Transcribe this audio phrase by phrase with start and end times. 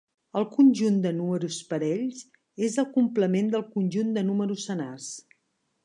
[0.39, 2.23] El conjunt de números parells
[2.69, 5.13] és el complement del conjunt de números senars.